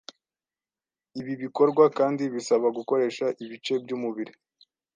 [1.19, 4.33] Ibi bikorwa kandi bisaba gukoresha ibice by’umubiri